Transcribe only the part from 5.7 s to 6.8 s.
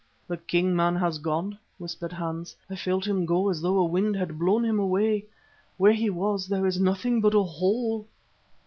Where he was there is